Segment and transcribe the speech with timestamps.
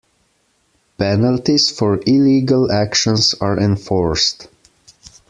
[0.97, 4.47] Penalties for illegal actions are enforced.